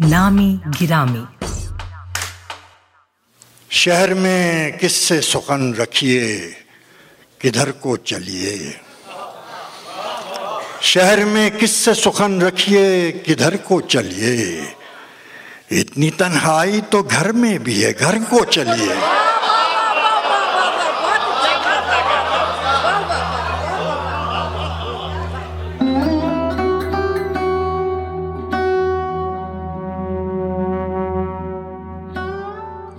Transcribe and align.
नामी 0.00 0.60
गिरामी। 0.66 1.26
शहर 3.70 4.14
में 4.14 4.78
किससे 4.78 5.20
सुखन 5.20 5.74
रखिए, 5.74 6.38
किधर 7.40 7.70
को 7.70 7.96
चलिए? 7.96 8.80
शहर 10.82 11.24
में 11.24 11.58
किससे 11.58 11.94
सुखन 11.94 12.40
रखिए, 12.40 13.12
किधर 13.12 13.56
को 13.56 13.80
चलिए? 13.80 14.68
इतनी 15.72 16.10
तन्हाई 16.10 16.80
तो 16.80 17.02
घर 17.02 17.32
में 17.32 17.62
भी 17.62 17.82
है, 17.82 17.92
घर 17.92 18.18
को 18.18 18.44
चलिए। 18.44 19.23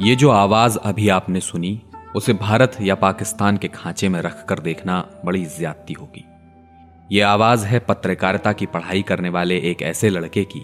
ये 0.05 0.15
जो 0.15 0.29
आवाज़ 0.29 0.77
अभी 0.77 1.07
आपने 1.09 1.39
सुनी, 1.39 1.81
उसे 2.15 2.33
भारत 2.33 2.75
या 2.81 2.95
पाकिस्तान 2.95 3.57
के 3.57 3.67
खांचे 3.67 4.09
में 4.09 4.19
रखकर 4.21 4.59
देखना 4.59 4.99
बड़ी 5.25 5.43
ज्यादती 5.45 5.93
होगी। 5.93 6.23
ये 7.11 7.21
आवाज़ 7.21 7.65
है 7.65 7.79
पत्रकारिता 7.79 8.51
की 8.53 8.65
पढ़ाई 8.65 9.01
करने 9.01 9.29
वाले 9.29 9.57
एक 9.71 9.81
ऐसे 9.81 10.09
लड़के 10.09 10.43
की, 10.43 10.61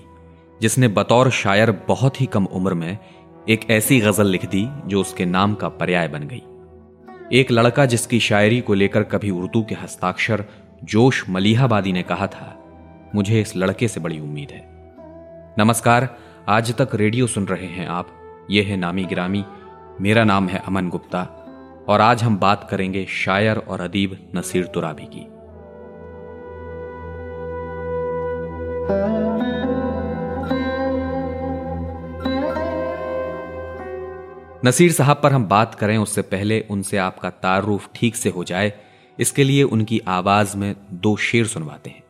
जिसने 0.62 0.88
बतौर 0.88 1.30
शायर 1.32 1.72
बहुत 1.88 2.22
ही 2.22 2.26
कम 2.26 2.46
उम्र 2.46 2.74
में 2.74 2.98
एक 3.50 3.70
ऐसी 3.72 4.00
गज़ल 4.00 4.28
लिख 4.28 4.46
दी 4.46 4.68
जो 4.86 5.02
उसके 5.02 5.26
नाम 5.26 5.54
का 5.54 5.70
पर्याय 5.72 6.08
बन 6.08 6.28
गई। 6.28 6.44
एक 7.40 7.52
लड़का 7.52 7.86
जिसकी 7.86 8.20
शायरी 8.20 8.62
को 8.62 8.74
लेकर 8.74 9.04
कभी 9.04 9.30
उर्दू 9.32 9.64
के 9.64 9.76
हस्ताक्षर 9.76 10.46
जोश 10.84 11.26
मलिहाबादी 11.30 11.94
ने 11.94 12.04
कहा 12.04 12.28
था, 12.28 12.56
मुझे 13.16 13.42
इस 13.42 13.58
लड़के 13.58 13.88
से 13.88 14.00
बड़ी 14.00 14.20
उम्मीद 14.20 14.52
है। 14.52 14.66
नमस्कार, 15.60 16.16
आज 16.50 16.76
तक 16.76 16.96
रेडियो 16.96 17.28
सुन 17.28 17.48
रहे 17.48 17.68
हैं 17.68 17.88
आप 17.88 18.18
ये 18.52 18.62
है 18.64 18.76
नामी 18.78 19.04
ग्रामी। 19.04 19.44
मेरा 20.02 20.24
नाम 20.24 20.48
है 20.48 20.62
अमन 20.68 20.88
गुप्ता, 20.90 21.20
और 21.90 22.02
आज 22.02 22.24
हम 22.24 22.38
बात 22.38 22.68
करेंगे 22.72 23.06
शायर 23.06 23.58
और 23.58 23.82
अदीब 23.82 24.32
नसीर 24.36 24.66
तुराबी 24.66 25.06
की। 25.06 25.22
नसीर 34.66 34.92
साहब 34.92 35.20
पर 35.24 35.32
हम 35.32 35.46
बात 35.46 35.76
करें, 35.76 35.98
उससे 35.98 36.22
पहले 36.22 36.60
उनसे 36.70 36.98
आपका 36.98 37.30
तारुफ 37.30 37.90
ठीक 37.96 38.16
से 38.16 38.30
हो 38.30 38.44
जाए। 38.44 38.74
इसके 39.20 39.44
लिए 39.44 39.64
उनकी 39.64 40.02
आवाज़ 40.08 40.58
में 40.58 40.76
दो 40.94 41.16
शेर 41.18 41.48
सुनवाते 41.48 41.90
हैं। 41.90 42.04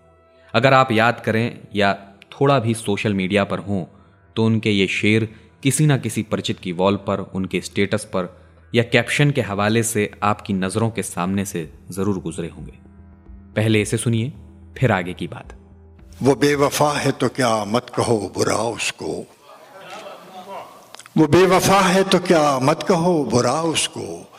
अगर 0.54 0.74
आप 0.74 0.92
याद 0.92 1.20
करें 1.20 1.60
या 1.76 1.94
थोड़ा 2.32 2.60
भी 2.60 2.74
सोशल 2.74 3.14
मीडिया 3.14 3.44
पर 3.44 3.60
हों 3.60 3.86
तो 4.36 4.46
उनके 4.46 4.72
ये 4.72 4.88
शेर 4.88 5.30
किसी 5.64 5.86
ना 5.86 5.98
किसी 5.98 6.24
परिचित 6.24 6.60
की 6.60 6.72
वॉल 6.72 6.96
पर, 6.96 7.20
उनके 7.20 7.62
स्टेटस 7.62 8.06
पर 8.06 8.42
या 8.76 8.84
कैप्शन 8.84 9.32
के 9.32 9.42
हवाले 9.42 9.84
से 9.84 10.12
आपकी 10.24 10.54
नज़रों 10.54 10.90
के 10.90 11.04
सामने 11.04 11.46
से 11.46 11.74
ज़रूर 11.92 12.20
गुजरे 12.20 12.48
होंगे। 12.48 12.74
पहले 13.56 13.82
इसे 13.82 13.98
सुनिए, 13.98 14.34
फिर 14.78 14.92
आगे 14.92 15.14
की 15.14 15.28
बात। 15.28 15.56
वो 16.24 16.36
बेवफा 16.36 16.92
है 16.94 17.12
तो 17.12 17.28
क्या 17.28 17.66
मत 17.66 17.86
कहो 17.96 18.32
बुरा 18.36 18.56
उसको? 18.56 19.26
वो 21.18 21.28
बेवफा 21.28 21.80
है 21.80 22.04
तो 22.04 22.20
क्या 22.20 22.60
मत 22.60 22.84
कहो 22.84 23.24
बुरा 23.24 23.62
उसको? 23.62 24.34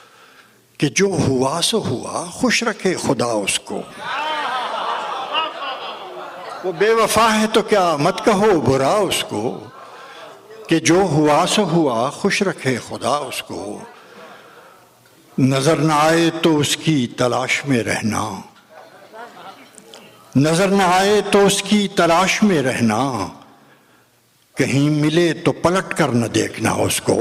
कि 0.80 0.88
जो 0.88 1.14
हुआ 1.14 1.60
सो 1.60 1.78
हुआ, 1.78 2.30
खुश 2.40 2.64
रखे 2.64 2.94
खुदा 2.94 3.26
उसको। 3.26 3.74
वो 6.64 6.72
बेवफा 6.72 7.28
है 7.28 7.46
तो 7.46 7.62
क्या 7.62 7.96
मत 7.96 8.16
कहो 8.26 8.60
बुरा 8.60 8.94
उसको? 8.94 9.72
कि 10.72 10.80
जो 10.80 11.04
हुआ 11.04 11.44
सो 11.44 11.64
हुआ, 11.64 12.10
खुश 12.10 12.42
रखे 12.42 12.76
खुदा 12.76 13.18
उसको। 13.18 13.86
नज़र 15.40 15.78
न 15.78 15.90
आए 15.90 16.30
तो 16.30 16.56
उसकी 16.56 17.06
तलाश 17.06 17.62
में 17.66 17.82
रहना। 17.82 18.44
नज़र 20.36 20.70
न 20.70 20.80
आए 20.80 21.20
तो 21.22 21.46
उसकी 21.46 21.88
तलाश 21.88 22.42
में 22.42 22.62
रहना। 22.62 23.26
कहीं 24.58 24.90
मिले 24.90 25.32
तो 25.32 25.52
पलट 25.52 25.92
कर 25.92 26.10
न 26.10 26.28
देखना 26.28 26.74
उसको। 26.74 27.14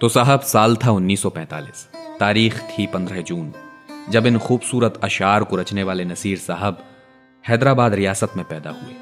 तो 0.00 0.08
साहब 0.08 0.40
साल 0.40 0.76
था 0.76 0.90
1945 0.90 1.88
तारीख 2.20 2.58
थी 2.58 2.86
15 2.86 3.22
जून। 3.22 3.52
जब 4.10 4.26
इन 4.26 4.38
खूबसूरत 4.38 5.00
अशार 5.04 5.44
को 5.44 5.56
रचने 5.56 5.82
वाले 5.82 6.04
नसीर 6.04 6.38
साहब 6.38 6.82
हैदराबाद 7.44 7.94
रियासत 7.94 8.32
में 8.36 8.44
पैदा 8.44 8.70
हुए। 8.72 8.94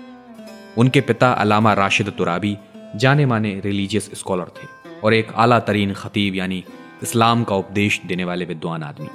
उनके 0.78 1.00
पिता 1.00 1.31
अलामा 1.34 1.72
राशिद 1.75 2.09
तुराबी 2.19 2.56
जाने 2.97 3.27
माने 3.27 3.61
रिलीजियस 3.65 4.11
स्कॉलर 4.15 4.50
थे 4.56 4.66
और 5.05 5.15
एक 5.15 5.33
आला 5.37 5.59
तरीन 5.61 5.93
खतीब 5.94 6.34
यानी 6.34 6.65
इस्लाम 7.03 7.44
का 7.44 7.55
उपदेश 7.55 8.00
देने 8.06 8.25
वाले 8.25 8.44
विद्वान 8.44 8.83
आदमी। 8.83 9.09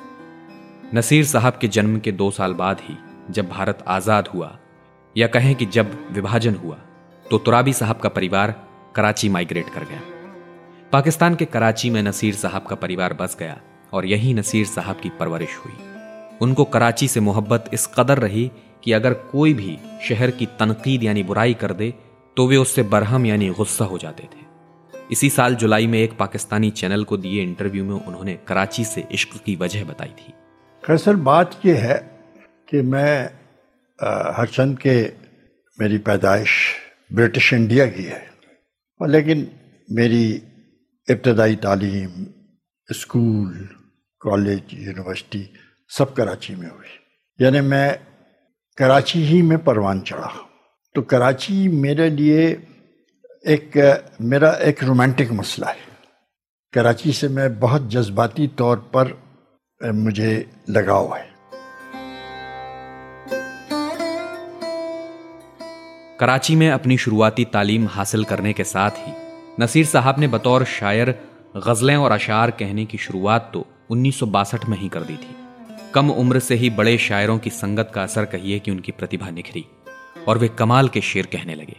नसीर 0.94 1.26
साहब 1.26 1.58
के 1.62 1.68
जन्म 1.68 2.00
के 2.00 2.12
दो 2.14 2.30
साल 2.32 2.54
बाद 2.54 2.82
ही 2.82 2.98
जब 3.32 3.50
भारत 3.50 3.84
आज़ाद 3.88 4.28
हुआ 4.28 4.58
या 5.16 5.28
कहें 5.28 5.54
कि 5.56 5.66
जब 5.68 5.98
विभाजन 6.12 6.56
हुआ 6.56 6.78
तो 7.26 7.38
तुराबी 7.38 7.74
साहब 7.74 7.98
का 7.98 8.10
परिवार 8.10 8.56
कराची 8.96 9.30
माइग्रेट 9.30 9.70
कर 9.70 9.84
गया। 9.84 10.02
पाकिस्तान 10.92 11.36
के 11.36 11.46
कराची 11.46 11.90
में 11.90 12.02
नसीर 12.04 12.36
साहब 12.36 12.66
का 12.66 12.76
परिवार 12.76 13.14
बस 13.14 13.36
गया 13.40 13.58
और 13.96 14.06
यही 14.06 14.34
नसीर 14.34 14.66
साहब 14.68 15.00
की 15.00 15.10
परवरिश 15.20 15.56
हुई। 15.58 15.74
उनको 16.42 16.64
कराची 16.66 17.08
से 17.08 17.20
मोहब्बत 17.22 17.70
इस 17.74 17.88
कदर 17.98 18.20
रही 18.20 18.50
कि 18.84 18.92
अगर 18.92 19.14
कोई 19.28 19.54
भी 19.54 19.78
शहर 20.04 20.32
की 20.32 20.46
तनकीद 20.60 21.04
यानी 21.04 21.24
बुराई 21.24 21.54
कर 21.54 21.74
दे 21.74 21.94
तो 22.38 22.48
वे 22.48 22.58
उससे 22.58 22.84
बरहम 22.86 23.26
यानी 23.26 23.50
गुस्सा 23.52 23.86
हो 23.86 23.98
जाते 23.98 24.24
थे। 24.26 24.44
इसी 25.12 25.30
साल 25.30 25.56
जुलाई 25.56 25.88
में 25.88 26.00
एक 26.00 26.18
पाकिस्तानी 26.18 26.70
चैनल 26.72 27.04
को 27.04 27.18
दिए 27.18 27.44
इंटरव्यू 27.44 27.84
में 27.86 27.96
उन्होंने 27.96 28.38
कराची 28.48 28.86
से 28.86 29.04
इश्क 29.12 29.38
की 29.46 29.56
वजह 29.56 29.84
बताई 29.84 30.10
थी। 30.10 30.34
दरअसल 30.84 31.16
बात 31.24 31.60
यह 31.66 31.84
है 31.84 31.98
कि 32.70 32.82
मैं 32.84 33.26
हरचंद 34.34 34.78
के 34.80 34.96
मेरी 35.78 35.98
पैदाइश 36.00 36.52
ब्रिटिश 37.12 37.52
इंडिया 37.54 37.86
की 37.88 38.04
है, 38.04 38.24
और 39.02 39.10
लेकिन 39.10 39.48
मेरी 39.90 40.26
इब्तदाई 41.08 41.56
तालीम, 41.58 42.26
स्कूल 42.90 43.68
कॉलेज 44.26 44.64
यूनिवर्सिटी 44.74 45.50
सब 45.90 46.14
कराची 46.14 46.56
में 46.56 46.70
हुई। 46.70 46.94
यानी 47.42 47.62
मैं 47.62 48.00
कराची 48.78 49.24
ही 49.24 49.42
में 49.42 49.58
परवान 49.64 50.00
चढ़ा। 50.00 50.32
तो 50.96 51.02
कराची 51.02 51.68
मेरे 51.68 52.10
लिए 52.10 52.48
एक, 53.48 53.78
मेरा 54.22 54.52
एक 54.62 54.84
रोमांटिक 54.84 55.32
मसला 55.32 55.68
है। 55.68 55.94
कराची 56.74 57.14
से 57.14 57.28
मैं 57.28 57.60
बहुत 57.60 57.90
जज्बाती 57.90 58.48
तौर 58.48 58.78
पर 58.96 59.14
मुझे 59.94 60.50
लगाव 60.70 61.16
है। 61.16 61.28
कराची 66.20 66.56
में 66.56 66.70
अपनी 66.72 66.98
शुरुआती 66.98 67.46
तालीम 67.46 67.88
हासिल 67.88 68.24
करने 68.24 68.54
के 68.54 68.64
साथ 68.64 68.92
ही 68.98 69.14
नसीर 69.60 69.86
साहब 69.86 70.20
ने 70.20 70.28
बतौर 70.28 70.64
शायर, 70.64 71.16
गज़लें 71.68 71.96
और 71.96 72.12
अशार 72.12 72.52
कहने 72.52 72.86
की 72.86 72.98
शुरुआत 72.98 73.52
तो 73.54 73.66
उन्नीस 73.90 74.20
सौ 74.20 74.26
बासठ 74.26 74.66
में 74.66 74.78
ही 74.78 74.90
कर 74.90 75.02
दी 75.02 75.14
थी। 75.14 75.36
कम 75.94 76.10
उम्र 76.12 76.40
से 76.40 76.56
ही 76.56 76.70
बड़े 76.70 76.98
शायरों 76.98 77.38
की 77.38 77.50
संगत 77.50 77.92
का 77.96 78.04
असर 78.04 78.26
कहिए 78.26 78.60
कि 78.60 78.72
उनकी 78.72 78.92
प्रतिभा 78.92 79.30
निखरी 79.30 79.66
और 80.28 80.38
वे 80.38 80.48
कमाल 80.48 80.88
के 80.88 81.02
शेर 81.02 81.26
कहने 81.26 81.56
लगे। 81.56 81.78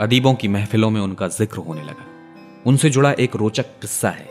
अदीबों 0.00 0.34
की 0.34 0.48
महफिलों 0.48 0.90
में 0.90 1.00
उनका 1.00 1.28
ज़िक्र 1.28 1.58
होने 1.58 1.82
लगा। 1.82 2.06
उनसे 2.66 2.90
जुड़ा 2.90 3.12
एक 3.12 3.36
रोचक 3.36 3.66
किस्सा 3.80 4.10
है। 4.10 4.28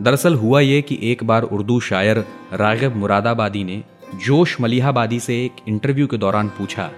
दरअसल 0.00 0.34
हुआ 0.34 0.60
यह 0.60 0.80
कि 0.80 0.98
एक 1.02 1.24
बार 1.24 1.42
उर्दू 1.42 1.80
शायर 1.80 2.24
रागिब 2.52 2.96
मुरादाबादी 2.96 3.64
ने 3.64 3.84
जोश 4.24 4.60
मलिहाबादी 4.60 5.20
से 5.20 5.44
एक 5.44 5.52
इंटरव्यू 5.68 6.06
के 6.06 6.16
दौरान 6.16 6.48
पूछा 6.48 6.90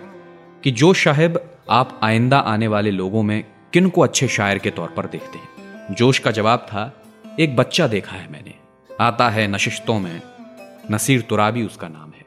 कि 0.64 0.70
जोश 0.70 1.04
साहेब 1.04 1.58
आप 1.70 2.00
आइंदा 2.02 2.38
आने 2.38 2.66
वाले 2.66 2.90
लोगों 2.90 3.22
में 3.22 3.44
किन 3.72 3.88
को 3.88 4.00
अच्छे 4.00 4.28
शायर 4.28 4.58
के 4.58 4.70
तौर 4.70 4.88
पर 4.88 5.06
देखते 5.06 5.38
हैं? 5.38 5.94
जोश 5.94 6.18
का 6.18 6.30
जवाब 6.30 6.58
था, 6.58 7.02
एक 7.40 7.56
बच्चा 7.56 7.86
देखा 7.86 8.16
है 8.16 8.32
मैंने। 8.32 8.57
आता 9.00 9.28
है 9.30 9.46
नशिश्तों 9.48 9.98
में। 10.00 10.22
नसीर 10.90 11.20
तुराबी 11.20 11.62
उसका 11.62 11.88
नाम 11.88 12.12
है। 12.12 12.24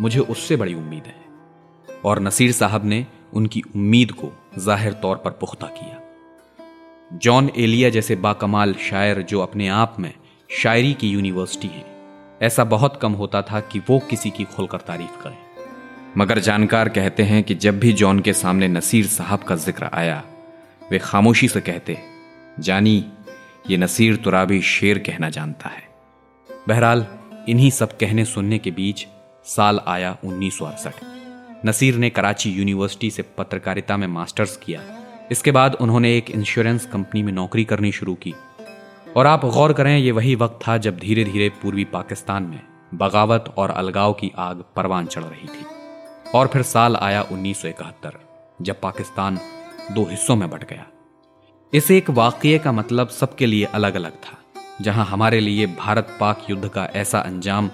मुझे 0.00 0.20
उससे 0.20 0.56
बड़ी 0.56 0.74
उम्मीद 0.74 1.02
है। 1.06 1.94
और 2.04 2.20
नसीर 2.20 2.52
साहब 2.52 2.84
ने 2.84 3.06
उनकी 3.32 3.62
उम्मीद 3.76 4.12
को 4.12 4.30
ज़ाहिर 4.58 4.92
तौर 4.92 5.16
पर 5.16 5.30
पुख्ता 5.30 5.66
किया। 5.66 6.00
जॉन 7.18 7.50
एलिया 7.56 7.88
जैसे 7.90 8.16
बाकमाल 8.16 8.74
शायर 8.74 9.22
जो 9.22 9.40
अपने 9.40 9.68
आप 9.68 9.96
में 10.00 10.12
शायरी 10.50 10.94
की 10.94 11.10
यूनिवर्सिटी 11.10 11.68
है, 11.68 11.84
ऐसा 12.42 12.64
बहुत 12.64 12.98
कम 13.02 13.12
होता 13.12 13.42
था 13.42 13.60
कि 13.60 13.78
वो 13.78 13.98
किसी 13.98 14.30
की 14.30 14.44
खुलकर 14.44 14.78
तारीफ़ 14.78 15.22
करें। 15.22 15.38
मगर 16.18 16.38
जानकार 16.38 16.88
कहते 16.88 17.22
हैं 17.22 17.42
कि 17.42 17.54
जब 17.54 17.78
भी 17.78 17.92
जॉन 17.92 18.20
के 18.20 18.32
सामने 18.32 18.68
नसीर 18.68 19.06
साहब 19.06 19.42
का 19.42 19.56
ज़िक्र 19.56 19.90
आया, 19.92 20.22
वे 20.90 20.98
खामोशी 20.98 21.48
से 21.48 21.60
कहते, 21.60 21.98
जानी, 22.60 23.04
ये 23.70 23.76
नसीर 23.76 24.16
तुराबी 24.16 24.62
शेर 24.62 24.98
कहना 24.98 25.30
जानता 25.30 25.68
है। 25.68 25.93
बहरहाल, 26.68 27.06
इन्हीं 27.48 27.70
सब 27.70 27.96
कहने 27.98 28.24
सुनने 28.24 28.58
के 28.58 28.70
बीच 28.70 29.06
साल 29.44 29.80
आया 29.86 30.16
उन्नीस 30.24 30.58
सौ 30.58 30.64
अड़सठ। 30.64 30.94
नसीर 31.66 31.96
ने 31.96 32.10
कराची 32.10 32.50
यूनिवर्सिटी 32.50 33.10
से 33.10 33.22
पत्रकारिता 33.22 33.96
में 33.96 34.06
मास्टर्स 34.06 34.56
किया। 34.56 34.80
इसके 35.30 35.50
बाद 35.50 35.74
उन्होंने 35.74 36.16
एक 36.16 36.30
इंश्योरेंस 36.30 36.86
कंपनी 36.86 37.22
में 37.22 37.32
नौकरी 37.32 37.64
करनी 37.64 37.92
शुरू 37.92 38.14
की। 38.14 38.34
और 39.16 39.26
आप 39.26 39.44
गौर 39.44 39.72
करें, 39.72 39.98
ये 39.98 40.10
वही 40.10 40.34
वक्त 40.34 40.68
था 40.68 40.76
जब 40.76 40.96
धीरे 40.96 41.24
धीरे 41.24 41.48
पूर्वी 41.48 41.84
पाकिस्तान 41.84 42.42
में 42.42 42.60
बगावत 42.94 43.54
और 43.56 43.70
अलगाव 43.70 44.12
की 44.12 44.32
आग 44.38 44.64
परवान 44.76 45.06
चढ़ 45.06 45.22
रही 45.22 45.48
थी। 45.48 45.66
और 46.34 46.46
फिर 46.46 46.62
साल 46.62 46.96
आया 46.96 47.22
उन्नीस 47.22 47.62
सौ 47.62 47.68
इकहत्तर, 47.68 48.12
जब 48.62 48.80
पाकिस्तान 48.80 49.38
दो 49.92 50.04
हिस्सों 50.04 50.36
में 50.36 50.50
बट 50.50 50.70
गया। 50.70 50.86
इस 51.72 51.90
एक 51.90 52.10
वाक्य 52.10 52.58
का 52.58 52.72
मतलब 52.72 53.08
सबके 53.08 53.46
लिए 53.46 53.64
अलग 53.64 53.94
अलग 53.94 54.12
था। 54.12 54.38
जहाँ 54.82 55.06
हमारे 55.06 55.40
लिए 55.40 55.66
भारत 55.66 56.16
पाक 56.20 56.42
युद्ध 56.50 56.68
का 56.68 56.84
ऐसा 56.84 57.18
अंजाम 57.18 57.70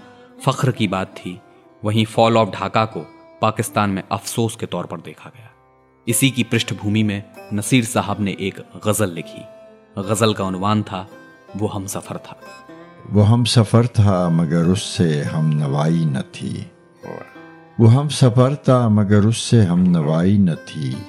फख्र 0.47 0.73
की 0.73 0.88
बात 0.88 1.06
थी, 1.06 1.41
वहीं 1.85 2.05
फॉल 2.05 2.37
ऑफ़ 2.37 2.50
ढाका 2.50 2.85
को 2.85 3.00
पाकिस्तान 3.43 3.91
में 3.91 4.02
अफसोस 4.12 4.56
के 4.56 4.67
तौर 4.67 4.87
पर 4.87 5.00
देखा 5.00 5.31
गया। 5.37 5.50
इसी 6.08 6.31
की 6.31 6.43
पृष्ठभूमि 6.43 7.02
में 7.02 7.25
नसीर 7.52 7.85
साहब 7.85 8.20
ने 8.20 8.37
एक 8.41 8.64
गज़ल 8.87 9.11
लिखी। 9.11 9.44
गज़ल 9.99 10.35
का 10.35 10.44
उनवान 10.44 10.82
था, 10.82 11.08
वो 11.56 11.67
हम 11.67 11.87
सफ़र 11.87 12.17
था। 12.17 12.41
वो 13.11 13.23
हम 13.23 13.44
सफ़र 13.44 13.87
था, 13.87 14.29
मगर 14.29 14.64
उससे 14.64 15.23
हम 15.23 15.50
नवाई 15.50 16.05
न 16.05 16.20
थी। 16.20 16.70
वो 17.81 17.87
हम 17.87 18.08
सफ़र 18.08 18.55
था, 18.55 18.88
मगर 18.88 19.26
उससे 19.26 19.64
हम 19.64 19.81
नवाई 19.81 20.38
न 20.38 20.55
थी। 20.55 21.06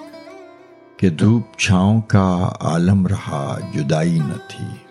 कि 1.00 1.10
धूप 1.10 1.52
छाओ 1.60 2.02
का 2.02 2.60
आलम 2.62 3.08
रहा, 3.08 3.72
जुदाई 3.76 4.20
न 4.20 4.32
थी। 4.34 4.91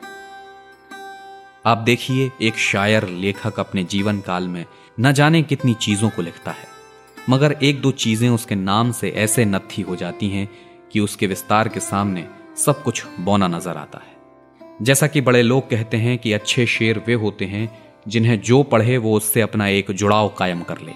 आप 1.66 1.78
देखिए, 1.78 2.32
एक 2.42 2.58
शायर 2.58 3.08
लेखक 3.08 3.60
अपने 3.60 3.84
जीवन 3.84 4.20
काल 4.20 4.48
में 4.48 4.64
न 5.00 5.12
जाने 5.12 5.42
कितनी 5.42 5.74
चीज़ों 5.74 6.10
को 6.10 6.22
लिखता 6.22 6.50
है। 6.50 6.66
मगर 7.30 7.56
एक 7.62 7.80
दो 7.80 7.90
चीज़ें 7.90 8.28
उसके 8.28 8.54
नाम 8.54 8.92
से 8.92 9.08
ऐसे 9.10 9.44
नत्थी 9.44 9.82
हो 9.82 9.96
जाती 9.96 10.28
हैं 10.28 10.48
कि 10.92 11.00
उसके 11.00 11.26
विस्तार 11.26 11.68
के 11.68 11.80
सामने 11.80 12.26
सब 12.56 12.82
कुछ 12.82 13.06
बौना 13.20 13.48
नज़र 13.48 13.76
आता 13.76 13.98
है। 13.98 14.16
जैसा 14.82 15.06
कि 15.06 15.20
बड़े 15.20 15.42
लोग 15.42 15.70
कहते 15.70 15.96
हैं 15.96 16.18
कि 16.18 16.32
अच्छे 16.32 16.66
शेर 16.66 17.02
वे 17.06 17.14
होते 17.14 17.44
हैं 17.44 17.92
जिन्हें 18.08 18.40
जो 18.40 18.62
पढ़े 18.62 18.98
वो 18.98 19.16
उससे 19.16 19.40
अपना 19.40 19.68
एक 19.68 19.90
जुड़ाव 19.90 20.28
कायम 20.28 20.62
कर 20.62 20.78
ले। 20.78 20.92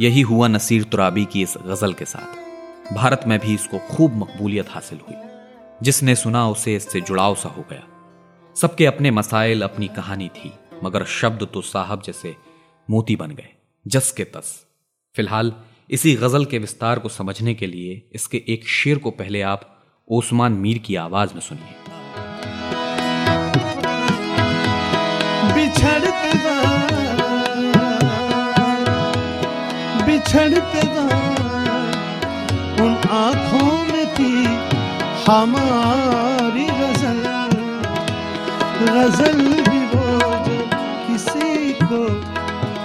यही 0.00 0.20
हुआ 0.20 0.48
नसीर 0.48 0.84
तुराबी 0.84 1.24
की 1.24 1.42
इस 1.42 1.54
गज़ल 1.66 1.92
के 1.92 2.04
साथ। 2.04 2.94
भारत 2.94 3.20
में 3.26 3.38
भी 3.38 3.54
इसको 3.54 3.78
खूब 3.78 4.16
मकबूलियत 4.16 4.66
हासिल 4.70 4.98
हुई। 5.08 5.16
जिसने 5.82 6.14
सुना 6.14 6.48
उसे 6.48 6.76
इससे 6.76 7.00
जुड़ाव 7.00 7.34
सा 7.34 7.48
हो 7.48 7.64
गया। 7.70 7.95
सबके 8.60 8.86
अपने 8.86 9.10
मसाइल, 9.10 9.62
अपनी 9.62 9.88
कहानी 9.88 10.28
थी, 10.28 10.52
मगर 10.84 11.04
शब्द 11.04 11.48
तो 11.54 11.60
साहब 11.60 12.02
जैसे 12.02 12.36
मोती 12.90 13.16
बन 13.16 13.30
गए, 13.30 13.48
जस 13.86 14.12
के 14.12 14.24
तस। 14.24 14.66
फ़िलहाल, 15.16 15.52
इसी 15.90 16.14
गज़ल 16.14 16.44
के 16.44 16.58
विस्तार 16.58 16.98
को 16.98 17.08
समझने 17.08 17.54
के 17.54 17.66
लिए, 17.66 18.10
इसके 18.12 18.44
एक 18.48 18.68
शेर 18.68 18.98
को 18.98 19.10
पहले 19.10 19.42
आप 19.42 19.84
ओस्मान 20.10 20.52
मीर 20.52 20.78
की 20.78 20.96
आवाज़ 20.96 21.34
में 21.34 21.40
सुनिए। 21.40 21.74
उन 32.80 32.96
आँखों 33.10 33.84
में 33.84 34.14
थी 34.14 34.44
हमारी। 35.32 36.25
गज़ल 39.06 39.40
भी 39.66 39.80
वो 39.86 40.04
जो 40.44 40.56
किसी 41.06 41.72
को 41.82 41.98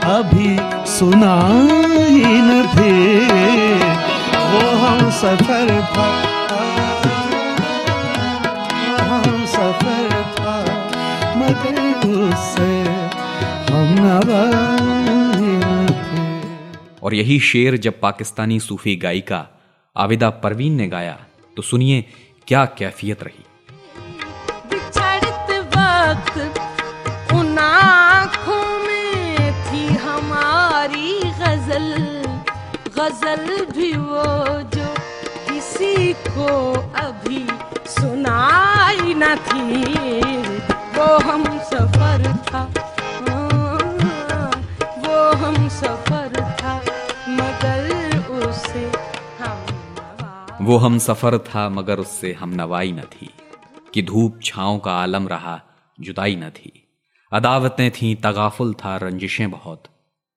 अभी 0.10 0.50
सुनाई 0.92 2.22
न 2.42 2.50
थे। 2.76 2.92
वो 4.52 4.62
हम 4.78 5.10
सफ़र 5.12 5.70
था। 5.96 6.10
सफ़र 9.46 10.10
और 17.04 17.14
यही 17.14 17.40
शेर 17.40 17.78
जब 17.78 18.00
पाकिस्तानी 18.00 18.60
सूफी 18.60 18.96
गायिका 18.96 19.46
आविदा 19.96 20.30
परवीन 20.30 20.74
ने 20.74 20.88
गाया 20.88 21.18
तो 21.58 21.62
सुनिए 21.62 22.06
क्या 22.48 22.66
कैफियत 22.66 23.24
रही। 23.24 23.44
गज़ल 31.72 32.24
गज़ल 33.00 33.66
भी 33.66 33.92
वो 33.92 34.62
जो 34.62 34.94
किसी 35.50 36.14
को 36.14 36.72
अभी 36.96 37.48
सुनाई 37.90 39.14
न 39.18 39.36
थी। 39.36 39.84
वो 41.00 41.18
हम 41.18 41.44
सफ़र 41.44 42.38
था 42.38 42.64
वो 44.98 45.32
हम 45.32 45.70
सफ़र 45.70 46.58
था, 46.62 46.76
मगर 47.30 48.18
उससे 48.32 48.92
हम 49.40 49.66
वो 50.62 50.78
हम 50.78 50.98
सफ़र 50.98 51.38
था, 51.38 51.70
मगर 51.70 52.00
उससे 52.00 52.34
हम 52.34 52.50
नवाई 52.50 52.92
न 52.92 53.02
थी। 53.02 53.30
कि 53.94 54.02
धूप 54.02 54.40
छाओं 54.44 54.80
का 54.80 54.92
आलम 54.92 55.28
रहा, 55.28 55.62
जुदाई 56.00 56.36
न 56.36 56.50
थी। 56.50 56.88
अदावतें 57.34 57.92
थीं, 57.92 58.16
तगाफुल 58.16 58.74
था, 58.74 58.98
रंजिशें 58.98 59.52
बहुत। 59.52 59.84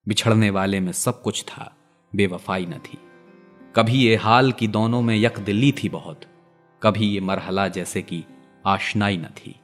बिछड़ने 0.09 0.51
वाले 0.51 0.81
में 0.81 0.93
सब 0.93 1.23
कुछ 1.23 1.43
था, 1.43 1.77
बेवफाई 2.17 2.67
न 2.67 2.73
थी। 2.73 2.99
कभी 3.77 3.93
ये 3.93 4.17
हाल 4.17 4.53
की 4.53 4.69
दोनों 4.69 5.03
में 5.03 5.17
यक 5.17 5.39
दिल्ली 5.39 5.73
थी 5.73 5.89
बहुत, 5.89 6.21
कभी 6.83 7.07
ये 7.07 7.21
मरहला 7.21 7.69
जैसे 7.69 8.03
कि 8.03 8.25
आशनाई 8.67 9.17
न 9.17 9.25
थी। 9.25 9.55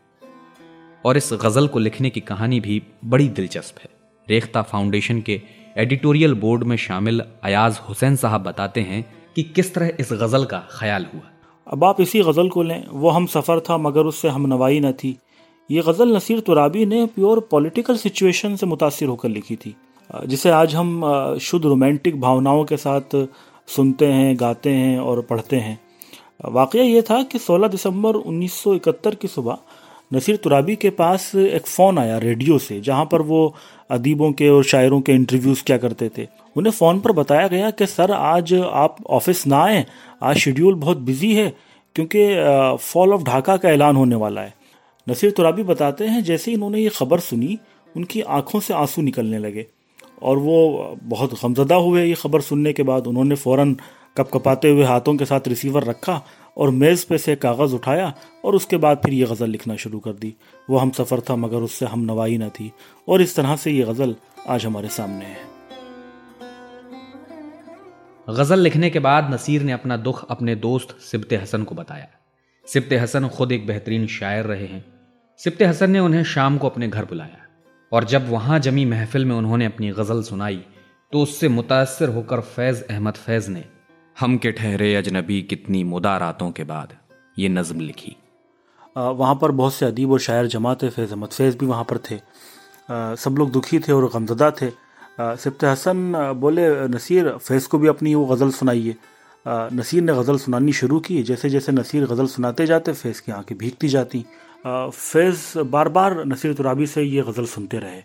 और 1.04 1.16
इस 1.16 1.30
गज़ल 1.32 1.68
को 1.68 1.78
लिखने 1.78 2.11
की 2.11 2.20
कहानी 2.20 2.61
भी 2.61 2.82
बड़ी 3.04 3.28
दिलचस्प 3.28 3.78
है। 3.78 3.88
रेख्ता 4.28 4.62
फाउंडेशन 4.62 5.20
के 5.20 5.42
एडिटोरियल 5.78 6.35
बोर्ड 6.35 6.64
में 6.64 6.76
शामिल 6.76 7.23
अयाज 7.42 7.80
हुसैन 7.88 8.16
साहब 8.16 8.42
बताते 8.42 8.80
हैं 8.80 9.16
कि 9.37 9.42
किस 9.42 9.75
तरह 9.75 9.92
इस 10.00 10.12
गज़ल 10.12 10.44
का 10.44 10.59
ख्याल 10.70 11.06
हुआ। 11.14 11.30
अब 11.66 11.85
आप 11.85 12.00
इसी 12.00 12.23
गज़ल 12.23 12.49
को 12.49 12.62
लें, 12.62 12.87
वो 12.88 13.11
हम 13.11 13.26
सफ़र 13.26 13.61
था 13.61 13.78
मगर 13.78 14.00
उससे 14.00 14.28
हम 14.28 14.47
नवाई 14.47 14.80
न 14.80 14.92
थी। 14.92 15.18
ये 15.70 15.82
गज़ल 15.82 16.16
नसीर 16.16 16.40
तुराबी 16.40 16.87
ने 16.87 17.06
प्योर 17.06 17.49
पॉलिटिकल 17.50 17.97
सिचुएशन 17.97 18.56
से 18.56 18.66
मुतासर 18.66 19.06
होकर 19.06 19.28
लिखी 19.28 19.56
थी। 19.56 19.76
जिसे 20.26 20.50
आज 20.50 20.75
हम 20.75 21.38
शुद्ध 21.40 21.64
रोमांटिक 21.67 22.21
भावनाओं 22.21 22.64
के 22.64 22.76
साथ 22.76 23.26
सुनते 23.69 24.07
हैं, 24.07 24.40
गाते 24.40 24.71
हैं 24.71 24.99
और 24.99 25.21
पढ़ते 25.23 25.57
हैं। 25.57 25.81
वाक़ 26.45 26.76
ये 26.76 27.02
था 27.02 27.23
कि 27.23 27.38
16 27.38 27.69
दिसंबर 27.69 28.14
1971 28.14 29.14
की 29.14 29.29
सुबह 29.29 29.59
नसीर 30.14 30.37
तुराबी 30.37 30.76
के 30.76 30.90
पास 30.90 31.35
एक 31.35 31.67
फ़ोन 31.67 31.99
आया 31.99 32.19
रेडियो 32.19 32.59
से, 32.59 32.81
जहाँ 32.81 33.05
पर 33.12 33.23
वो 33.23 33.55
अदीबों 33.90 34.33
के 34.33 34.49
और 34.49 34.64
शायरों 34.64 35.00
के 35.00 35.12
इंटरव्यूज़ 35.12 35.64
क्या 35.64 35.79
करते 35.79 36.11
थे। 36.19 36.26
उन्हें 36.57 36.73
फ़ोन 36.73 37.00
पर 37.00 37.12
बताया 37.12 37.49
गया 37.49 37.71
कि, 37.71 37.87
सर, 37.87 38.12
आज 38.12 38.55
आप 38.55 38.97
ऑफ़िस 39.07 39.47
ना 39.47 39.62
आए, 39.62 39.87
आज 40.23 40.37
शेड्यूल 40.37 40.75
बहुत 40.75 40.99
बिज़ी 40.99 41.35
है, 41.35 41.55
क्योंकि 41.95 42.26
फॉल 42.83 43.12
ऑफ़ 43.12 43.23
ढाका 43.23 43.57
का 43.57 43.69
ऐलान 43.69 43.97
होने 43.97 44.17
वाला 44.17 44.40
है। 44.40 44.55
नसीर 45.09 45.31
तुराबी 45.31 45.62
बताते 45.62 46.07
हैं, 46.07 46.25
जैसे 46.25 46.50
ही 46.50 46.55
इन्होंने 46.55 46.79
ये 46.79 46.88
खबर 46.88 47.21
सुनी, 47.21 47.59
उनकी 47.97 48.21
आँखों 48.21 48.61
से 48.61 48.75
आँसू 48.75 49.02
निकलने 49.02 49.38
लगे। 49.38 49.67
और 50.23 50.39
वो 50.39 50.99
बहुत 51.03 51.35
गमजदा 51.35 51.75
हुए 51.75 52.05
ये 52.05 52.15
खबर 52.15 52.41
सुनने 52.41 52.73
के 52.73 52.83
बाद 52.83 53.07
उन्होंने 53.07 53.35
फ़ौरन 53.35 53.77
कपकपाते 54.17 54.71
हुए 54.71 54.85
हाथों 54.85 55.17
के 55.17 55.25
साथ 55.25 55.41
रिसीवर 55.49 55.85
रखा 55.85 56.23
और 56.57 56.71
मेज़ 56.71 57.07
पे 57.07 57.19
से 57.19 57.37
कागज़ 57.37 57.75
उठाया 57.75 58.15
और 58.45 58.55
उसके 58.55 58.77
बाद 58.77 58.99
फिर 58.99 59.15
ये 59.15 59.27
गज़ल 59.27 59.50
लिखना 59.50 59.77
शुरू 59.77 59.99
कर 59.99 60.12
दी। 60.12 60.35
वो 60.71 60.79
हम 60.79 60.91
सफ़र 60.91 61.21
था, 61.21 61.37
मगर 61.37 61.57
उससे 61.57 61.87
हम 61.87 62.00
नवाई 62.00 62.39
न 62.39 62.49
थी। 62.49 62.73
और 63.09 63.23
इस 63.23 63.37
तरह 63.37 63.57
से 63.57 63.71
ये 63.71 63.85
गज़ल 63.85 64.17
आज 64.49 64.67
हमारे 64.67 64.89
सामने 64.89 65.25
है। 65.25 65.50
गज़ल 68.31 68.59
लिखने 68.59 68.91
के 68.91 68.99
बाद 68.99 69.35
नसीर 69.35 69.62
ने 69.62 69.73
अपना 69.73 69.97
दुख 69.97 70.27
अपने 70.31 70.55
दोस्त 70.55 70.97
सिबत 71.00 71.33
हसन 71.33 71.62
को 71.62 71.75
बताया। 71.75 72.09
सिबत 72.67 72.93
हसन 72.93 73.29
खुद 73.29 73.53
एक 73.53 73.67
बेहतरीन 73.67 74.07
शायर 74.07 74.45
रहे 74.45 74.67
हैं। 74.67 74.85
सिबत 75.39 75.62
हसन 75.62 75.91
ने 75.91 75.99
उन्हें 75.99 76.25
शाम 76.25 76.59
को 76.59 76.69
अपने 76.69 76.89
घर 76.89 77.05
बुलाया। 77.05 77.39
और 77.92 78.04
जब 78.04 78.28
वहाँ 78.30 78.59
जमी 78.59 78.85
महफिल 78.85 79.25
में 79.25 79.35
उन्होंने 79.37 79.66
अपनी 79.66 79.90
गज़ल 79.90 80.23
सुनाई 80.23 80.61
तो 81.12 81.23
उससे 81.23 81.49
मुतासर 81.49 82.09
होकर 82.09 82.40
फैज़ 82.40 82.82
अहमद 82.82 83.14
फैज़ 83.16 83.50
ने 83.50 83.64
हम 84.16 84.37
के 84.37 84.50
ठहरे 84.52 84.94
अजनबी 84.94 85.40
कितनी 85.42 85.82
मुदा 85.85 86.16
रातों 86.16 86.50
के 86.50 86.64
बाद 86.64 86.92
ये 87.37 87.49
नज़म 87.49 87.80
लिखी। 87.80 88.16
वहाँ 88.97 89.35
पर 89.35 89.50
बहुत 89.50 89.75
से 89.75 89.87
अदीब 89.87 90.12
और 90.12 90.20
शायर 90.20 90.47
जमा 90.47 90.75
थे 90.75 90.88
फैज़ 90.88 91.11
अहमद 91.11 91.28
फैज़ 91.28 91.56
भी 91.59 91.66
वहाँ 91.66 91.85
पर 91.85 91.99
थे। 92.11 92.14
आ, 92.14 93.14
सब 93.14 93.35
लोग 93.38 93.50
दुखी 93.52 93.78
थे 93.78 93.92
और 93.92 94.11
गमजदा 94.14 94.50
थे। 94.50 94.70
सिप्त 95.20 95.64
हसन 95.64 96.12
बोले 96.37 96.68
नसीर 96.88 97.28
फैज़ 97.38 97.68
को 97.68 97.78
भी 97.78 97.88
अपनी 97.88 98.14
वो 98.14 98.25
गज़ल 98.26 98.50
सुनाइए। 98.50 98.94
नसीर 99.47 100.02
ने 100.02 100.12
गज़ल 100.14 100.37
सुनानी 100.38 100.73
शुरू 100.73 100.99
की 101.00 101.23
जैसे 101.23 101.50
जैसे 101.50 101.73
नसीर 101.73 102.06
गज़ल 102.06 102.26
सुनाते 102.26 102.66
जाते 102.66 102.92
फैज़ 102.92 103.23
की 103.23 103.32
आँखें 103.32 103.56
भीगती 103.59 103.88
जाती। 103.88 104.25
फैज़ 104.64 105.59
बार 105.64 105.88
बार 105.88 106.25
नसीर 106.26 106.52
तुराबी 106.55 106.87
से 106.87 107.02
ये 107.02 107.23
गज़ल 107.23 107.45
सुनते 107.47 107.79
रहे। 107.79 108.02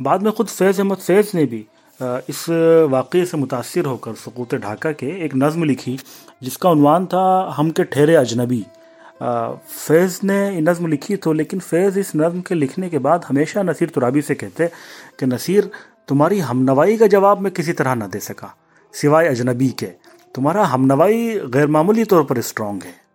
बाद 0.00 0.22
में 0.22 0.32
ख़ुद 0.32 0.46
फैज़ 0.48 0.80
अहमद 0.80 0.98
फैज़ 0.98 1.30
ने 1.36 1.44
भी 1.46 1.66
इस 2.00 2.44
वाक़े 2.90 3.24
से 3.26 3.36
मुतासर 3.36 3.86
होकर 3.86 4.14
सकूत 4.16 4.54
ढाका 4.54 4.92
के 4.92 5.06
एक 5.24 5.34
नज़म 5.34 5.64
लिखी, 5.64 5.98
जिसका 6.42 6.70
उनवान 6.70 7.06
था 7.06 7.24
हम 7.56 7.70
के 7.70 7.84
ठहरे 7.84 8.14
अजनबी। 8.16 8.64
फैज़ 9.22 10.18
ने 10.24 10.60
नज़म 10.60 10.86
लिखी 10.86 11.16
तो 11.16 11.32
लेकिन 11.32 11.60
फैज़ 11.60 11.98
इस 11.98 12.12
नज़म 12.16 12.40
के 12.40 12.54
लिखने 12.54 12.88
के 12.88 12.98
बाद 12.98 13.24
हमेशा 13.24 13.62
नसीर 13.62 13.88
तुराबी 13.90 14.22
से 14.22 14.34
कहते 14.34 14.66
कि, 15.18 15.26
नसीर, 15.26 15.70
तुम्हारी 16.08 16.38
हमनवाई 16.40 16.96
का 16.96 17.06
जवाब 17.08 17.40
मैं 17.40 17.52
किसी 17.52 17.72
तरह 17.72 17.94
ना 17.94 18.06
दे 18.06 18.20
सका, 18.20 18.54
सिवाय 18.94 19.28
अजनबी 19.28 19.68
के। 19.78 19.86
तुम्हारा 20.34 20.64
हमनवाई 20.66 21.40
गैर 21.52 21.66
मामूली 21.68 22.04
तौर 22.04 22.24
पर 22.24 22.40
स्ट्रांग 22.42 22.82
है। 22.82 23.07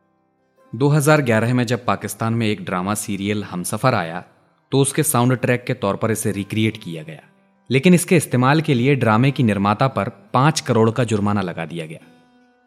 2011 0.74 1.52
में 1.54 1.64
जब 1.66 1.84
पाकिस्तान 1.86 2.34
में 2.34 2.46
एक 2.48 2.64
ड्रामा 2.66 2.94
सीरियल 2.94 3.44
हम 3.44 3.64
सफ़र 3.64 3.96
आया 3.96 4.24
तो 4.72 4.80
उसके 4.80 5.04
साउंड 5.04 5.34
ट्रैक 5.34 5.64
के 5.64 5.74
तौर 5.74 5.96
पर 5.96 6.12
इसे 6.12 6.32
रिक्रिएट 6.32 6.78
किया 6.78 7.04
गया। 7.04 7.22
लेकिन 7.70 7.94
इसके 7.94 8.18
इस्तेमाल 8.18 8.62
के 8.62 8.74
लिए 8.74 8.96
ड्रामे 8.96 9.32
की 9.32 9.44
निर्माता 9.44 9.88
पर 9.88 10.10
पाँच 10.34 10.60
करोड़ 10.60 10.90
का 10.92 11.04
जुर्माना 11.04 11.42
लगा 11.42 11.66
दिया 11.66 11.86
गया। 11.86 12.00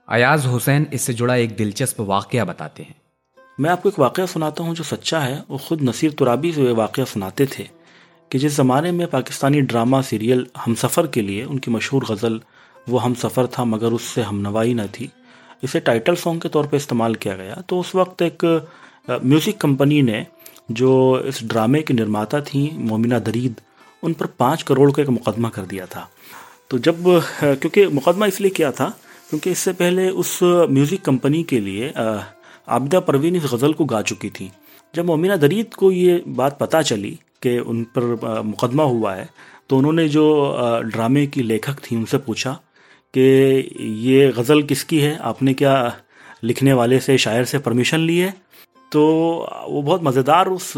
अयाज 0.08 0.46
हुसैन 0.46 0.86
इससे 0.92 1.14
जुड़ा 1.14 1.34
एक 1.36 1.56
दिलचस्प 1.56 2.00
वाक्य 2.02 2.44
बताते 2.44 2.82
हैं। 2.82 2.94
मैं 3.58 3.70
आपको 3.70 3.88
एक 3.88 3.98
वाक़ 3.98 4.20
सुनाता 4.26 4.64
हूँ 4.64 4.74
जो 4.74 4.84
सच्चा 4.84 5.20
है। 5.20 5.42
वो 5.50 5.58
खुद 5.58 5.82
नसीर 5.82 6.12
तुराबी 6.12 6.52
से 6.52 6.72
वाक़ 6.74 7.00
सुनाते 7.04 7.46
थे 7.48 7.68
कि 8.30 8.38
जिस 8.38 8.56
ज़माने 8.56 8.92
में 8.92 9.06
पाकिस्तानी 9.08 9.60
ड्रामा 9.62 10.02
सीरियल 10.04 10.46
हम 10.56 10.74
सफ़र 10.76 11.06
के 11.06 11.22
लिए 11.22 11.44
उनकी 11.44 11.70
मशहूर 11.70 12.04
गज़ल, 12.04 12.40
वो 12.88 12.98
हम 12.98 13.14
सफ़र 13.16 13.46
था 13.58 13.64
मगर 13.64 13.92
उससे 13.92 14.22
हमनवाई 14.22 14.74
न 14.74 14.86
थी। 14.88 15.10
इसे 15.62 15.80
टाइटल 15.80 16.16
सॉन्ग 16.16 16.42
के 16.42 16.48
तौर 16.48 16.66
पर 16.66 16.76
इस्तेमाल 16.76 17.14
किया 17.16 17.34
गया 17.36 17.62
तो 17.68 17.78
उस 17.80 17.94
वक्त 17.94 18.22
एक 18.22 18.44
म्यूज़िक 19.10 19.60
कंपनी 19.60 20.00
ने 20.02 20.26
जो 20.72 20.92
इस 21.20 21.42
ड्रामे 21.44 21.82
की 21.82 21.94
निर्माता 21.94 22.40
थी, 22.40 22.70
मोमिना 22.78 23.18
दरीद, 23.20 23.60
उन 24.02 24.12
पर 24.12 24.26
पाँच 24.38 24.62
करोड़ 24.62 24.90
का 24.92 25.02
एक 25.02 25.08
मुकदमा 25.08 25.48
कर 25.48 25.62
दिया 25.64 25.86
था। 25.86 26.08
तो 26.70 26.78
जब 26.78 27.02
क्योंकि 27.42 27.86
मुकदमा 27.88 28.26
इसलिए 28.26 28.50
किया 28.50 28.70
था, 28.72 28.88
क्योंकि 29.30 29.50
इससे 29.50 29.72
पहले 29.72 30.08
उस 30.10 30.38
म्यूज़िक 30.42 31.04
कंपनी 31.04 31.42
के 31.44 31.60
लिए 31.60 31.92
आबिदा 31.96 33.00
परवीन 33.00 33.36
इस 33.36 33.44
गज़ल 33.44 33.72
को 33.72 33.84
गा 33.84 34.02
चुकी 34.02 34.30
थी। 34.30 34.50
जब 34.94 35.04
मोमिना 35.04 35.36
दरीद 35.36 35.74
को 35.74 35.90
ये 35.92 36.22
बात 36.28 36.58
पता 36.58 36.82
चली 36.82 37.18
कि 37.42 37.58
उन 37.60 37.82
पर 37.96 38.42
मुकदमा 38.44 38.84
हुआ 38.84 39.14
है 39.14 39.28
तो 39.68 39.78
उन्होंने 39.78 40.08
जो 40.08 40.24
ड्रामे 40.86 41.26
की 41.26 41.42
लेखक 41.42 41.80
थी, 41.80 41.96
उनसे 41.96 42.18
पूछा 42.18 42.58
कि 43.16 43.90
ये 44.02 44.32
गज़ल 44.32 44.62
किसकी 44.64 44.98
है? 45.00 45.16
आपने 45.18 45.54
क्या 45.54 45.74
लिखने 46.44 46.72
वाले 46.72 46.98
से 47.00 47.16
शायर 47.18 47.44
से 47.44 47.58
परमिशन 47.58 48.00
ली 48.00 48.18
है? 48.18 48.34
तो 48.92 49.02
वो 49.68 49.82
बहुत 49.82 50.02
मज़ेदार 50.02 50.48
उस 50.48 50.72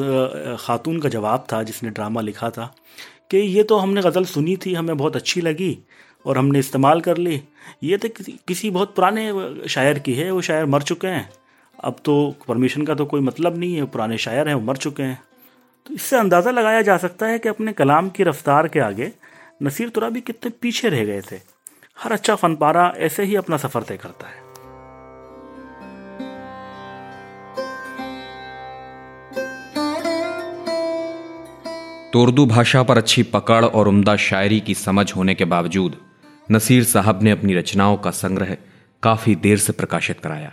ख़ातून 0.61 1.01
का 1.01 1.09
जवाब 1.09 1.47
था 1.53 1.63
जिसने 1.63 1.91
ड्रामा 1.91 2.21
लिखा 2.21 2.51
था 2.51 2.73
कि 3.31 3.39
ये 3.39 3.63
तो 3.63 3.77
हमने 3.79 4.03
गज़ल 4.03 4.25
सुनी 4.27 4.57
थी 4.57 4.75
हमें 4.75 4.97
बहुत 4.97 5.17
अच्छी 5.17 5.41
लगी 5.41 5.79
और 6.25 6.39
हमने 6.39 6.59
इस्तेमाल 6.59 7.01
कर 7.01 7.17
ली। 7.19 7.41
ये 7.85 7.97
तो 7.97 8.09
किसी, 8.09 8.71
बहुत 8.71 8.95
पुराने 8.95 9.69
शायर 9.69 9.99
की 9.99 10.15
है 10.15 10.31
वो 10.31 10.41
शायर 10.43 10.67
मर 10.67 10.83
चुके 10.83 11.09
हैं। 11.09 11.29
अब 11.79 11.97
तो 12.05 12.15
परमिशन 12.49 12.85
का 12.85 12.95
तो 12.95 13.05
कोई 13.07 13.21
मतलब 13.23 13.59
नहीं 13.59 13.75
है 13.75 13.85
पुराने 13.87 14.19
शायर 14.19 14.49
हैं 14.49 14.55
वो 14.55 14.63
मर 14.63 14.77
चुके 14.79 15.03
हैं। 15.03 15.21
तो 15.87 15.95
इससे 15.95 16.17
अंदाज़ा 16.17 16.51
लगाया 16.51 16.83
जा 16.83 16.97
सकता 16.99 17.27
है 17.27 17.39
कि 17.39 17.49
अपने 17.49 17.73
कलाम 17.75 18.09
की 18.09 18.23
रफ्तार 18.25 18.69
के 18.69 18.81
आगे 18.81 19.13
नसीर 19.63 19.89
तुरा 19.89 20.09
भी 20.09 20.21
कितने 20.23 20.51
पीछे 20.63 20.89
रह 20.89 21.05
गए 21.05 21.21
थे। 21.23 21.37
हर 21.99 22.13
अच्छा 22.13 22.35
फनपारा 22.35 22.93
ऐसे 22.97 23.25
ही 23.25 23.35
अपना 23.37 23.57
सफ़र 23.57 23.83
तय 23.83 23.97
करता 23.97 24.27
है। 24.27 24.47
तो 32.13 32.23
उर्दू 32.23 32.45
भाषा 32.47 32.83
पर 32.83 32.99
अच्छी 32.99 33.23
पकड़ 33.23 33.65
और 33.65 33.89
उम्दा 33.89 34.15
शायरी 34.17 34.61
की 34.61 34.75
समझ 34.75 35.13
होने 35.13 35.35
के 35.35 35.45
बावजूद, 35.45 35.97
नसीर 36.49 36.85
साहब 36.85 37.23
ने 37.23 37.31
अपनी 37.31 37.55
रचनाओं 37.55 37.97
का 37.97 38.11
संग्रह 38.11 38.57
काफ़ी 39.03 39.35
देर 39.37 39.59
से 39.59 39.73
प्रकाशित 39.73 40.21
कराया। 40.21 40.53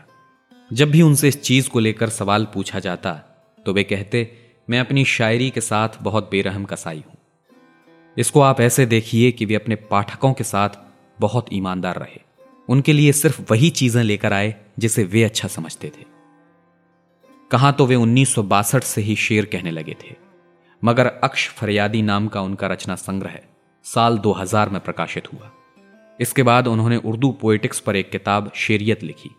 जब 0.71 0.91
भी 0.91 1.01
उनसे 1.01 1.27
इस 1.27 1.41
चीज़ 1.41 1.69
को 1.69 1.79
लेकर 1.79 2.09
सवाल 2.09 2.45
पूछा 2.53 2.79
जाता 2.79 3.13
तो 3.57 3.73
वे 3.73 3.83
कहते, 3.83 4.31
मैं 4.69 4.79
अपनी 4.79 5.05
शायरी 5.05 5.49
के 5.49 5.61
साथ 5.61 6.01
बहुत 6.01 6.29
बेरहम 6.31 6.65
कसाई 6.65 7.03
हूँ। 7.07 7.17
इसको 8.17 8.41
आप 8.41 8.61
ऐसे 8.61 8.85
देखिए 8.85 9.31
कि 9.31 9.45
वे 9.45 9.55
अपने 9.55 9.75
पाठकों 9.85 10.33
के 10.33 10.43
साथ 10.43 10.69
बहुत 11.19 11.45
ईमानदार 11.53 11.95
रहे। 11.95 12.19
उनके 12.69 12.93
लिए 12.93 13.11
सिर्फ़ 13.11 13.41
वही 13.51 13.69
चीज़ें 13.69 14.03
लेकर 14.03 14.33
आए 14.33 14.53
जिसे 14.79 15.03
वे 15.03 15.23
अच्छा 15.23 15.47
समझते 15.47 15.87
थे। 15.87 16.05
कहाँ 17.51 17.73
तो 17.73 17.85
वे 17.85 17.95
उन्नीस 17.95 18.35
से 18.83 19.01
ही 19.01 19.15
शेर 19.15 19.45
कहने 19.45 19.71
लगे 19.71 19.95
थे। 20.03 20.15
मगर 20.83 21.07
अक्ष 21.23 21.49
फरियादी 21.49 22.01
नाम 22.01 22.27
का 22.27 22.41
उनका 22.41 22.67
रचना 22.67 22.95
संग्रह 22.95 23.39
साल 23.85 24.17
2000 24.17 24.69
में 24.69 24.81
प्रकाशित 24.81 25.33
हुआ। 25.33 25.51
इसके 26.19 26.43
बाद 26.43 26.67
उन्होंने 26.67 26.97
उर्दू 26.97 27.31
पोएटिक्स 27.31 27.79
पर 27.79 27.95
एक 27.95 28.09
किताब, 28.09 28.51
शेरियत, 28.55 29.03
लिखी। 29.03 29.29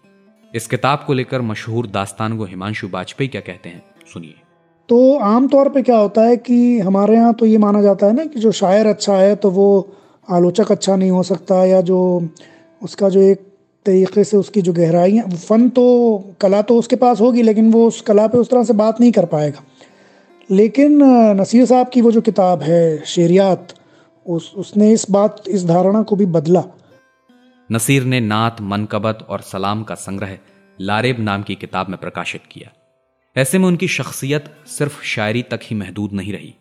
इस 0.55 0.67
किताब 0.67 1.05
को 1.07 1.13
लेकर 1.13 1.41
मशहूर 1.41 1.87
दास्तान 1.87 2.37
को 2.39 2.45
हिमांशु 2.45 2.89
वाजपेयी 2.89 3.29
क्या 3.29 3.41
कहते 3.41 3.69
हैं, 3.69 3.83
सुनिए। 4.13 4.35
तो 4.89 5.19
आमतौर 5.19 5.69
पे 5.69 5.83
क्या 5.83 5.97
होता 5.97 6.23
है 6.23 6.37
कि 6.37 6.79
हमारे 6.79 7.15
यहाँ 7.15 7.35
तो 7.35 7.47
ये 7.47 7.59
माना 7.59 7.83
जाता 7.83 8.07
है 8.07 8.13
ना 8.13 8.25
कि 8.25 8.41
जो 8.41 8.53
शायर 8.53 8.87
अच्छा 8.87 9.15
है 9.15 9.35
तो 9.37 9.51
वो 9.51 9.67
आलोचक 10.31 10.73
अच्छा 10.73 10.97
नहीं 10.97 11.11
हो 11.11 11.23
सकता 11.23 11.65
या 11.65 11.81
जो 11.81 12.29
उसका 12.83 13.09
जो 13.09 13.21
एक 13.21 13.41
तरीके 13.87 14.25
से 14.25 14.37
उसकी 14.37 14.63
जो 14.63 14.73
गहराई 14.73 15.17
है 15.17 15.37
फन 15.37 15.69
तो 15.69 15.85
कला 16.41 16.63
तो 16.63 16.79
उसके 16.79 16.97
पास 16.97 17.21
होगी, 17.21 17.43
लेकिन 17.43 17.73
वो 17.73 17.87
उस 17.87 18.01
कला 18.01 18.27
पे 18.27 18.39
उस 18.39 18.51
तरह 18.51 18.65
से 18.65 18.73
बात 18.73 19.01
नहीं 19.01 19.13
कर 19.13 19.25
पाएगा। 19.25 19.63
लेकिन 20.51 21.03
नसीर 21.41 21.65
साहब 21.67 21.89
की 21.89 22.01
वो 22.01 22.13
जो 22.13 22.21
किताब 22.21 22.63
है, 22.63 23.05
शेरियात, 23.05 23.75
उस, 24.27 24.55
उसने 24.57 24.93
इस 24.93 25.07
बात, 25.11 25.43
इस 25.49 25.65
धारणा 25.67 26.03
को 26.03 26.17
भी 26.17 26.27
बदला। 26.27 26.65
नसीर 27.73 28.05
ने 28.05 28.21
नात, 28.21 28.61
मनकबत 28.61 29.27
और 29.29 29.41
सलाम 29.41 29.83
का 29.83 29.95
संग्रह 29.95 30.39
लारेब 30.81 31.21
नाम 31.21 31.43
की 31.43 31.55
किताब 31.55 31.89
में 31.89 31.99
प्रकाशित 31.99 32.43
किया। 32.53 32.73
ऐसे 33.37 33.59
में 33.59 33.67
उनकी 33.67 33.89
शख्सियत 33.89 34.45
सिर्फ़ 34.67 35.03
शायरी 35.05 35.43
तक 35.43 35.61
ही 35.63 35.77
महदूद 35.77 36.13
नहीं 36.13 36.33
रही। 36.33 36.55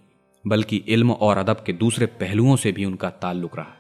बल्कि 0.48 0.78
इल्म 0.88 1.12
और 1.12 1.38
अदब 1.38 1.64
के 1.66 1.74
दूसरे 1.74 2.06
पहलुओं 2.06 2.56
से 2.56 2.72
भी 2.72 2.86
उनका 2.86 3.10
ताल्लुक 3.10 3.58
रहा। 3.58 3.74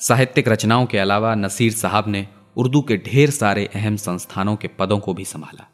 साहित्यिक 0.00 0.48
रचनाओं 0.48 0.86
के 0.86 0.98
अलावा 0.98 1.34
नसीर 1.34 1.72
साहब 1.72 2.08
ने 2.08 2.26
उर्दू 2.56 2.80
के 2.82 2.96
ढेर 2.96 3.30
सारे 3.30 3.68
अहम 3.74 3.96
संस्थानों 3.96 4.56
के 4.56 4.68
पदों 4.68 4.98
को 4.98 5.14
भी 5.14 5.24
संभाला। 5.24 5.68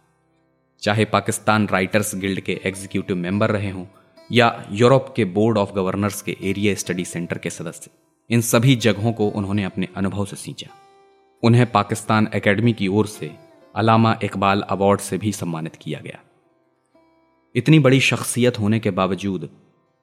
चाहे 0.83 1.05
पाकिस्तान 1.05 1.67
राइटर्स 1.69 2.15
गिल्ड 2.15 2.41
के 2.41 2.61
एग्जीक्यूटिव 2.65 3.17
मेंबर 3.17 3.51
रहे 3.51 3.71
हों 3.71 3.87
या 4.33 4.69
यूरोप 4.73 5.13
के 5.17 5.25
बोर्ड 5.25 5.59
ऑफ़ 5.59 5.73
गवर्नर्स 5.73 6.23
के 6.23 6.37
एरिया 6.43 6.75
स्टडी 6.75 7.05
सेंटर 7.05 7.39
के 7.39 7.51
सदस्य, 7.51 7.91
इन 8.31 8.41
सभी 8.41 8.77
जगहों 8.77 9.13
को 9.13 9.29
उन्होंने 9.29 9.65
अपने 9.65 9.89
अनुभव 9.97 10.25
से 10.25 10.37
सींचा। 10.37 10.69
उन्हें 11.43 11.71
पाकिस्तान 11.73 12.29
एकेडमी 12.35 12.73
की 12.73 12.89
ओर 12.89 13.07
से 13.07 13.31
अलामा 13.75 14.17
इकबाल 14.25 14.61
अवार्ड 14.61 15.01
से 15.01 15.19
भी 15.19 15.33
सम्मानित 15.33 15.77
किया 15.77 16.01
गया। 16.01 16.21
इतनी 17.55 17.79
बड़ी 17.79 18.01
शख्सियत 18.01 18.59
होने 18.59 18.79
के 18.81 18.91
बावजूद 18.91 19.49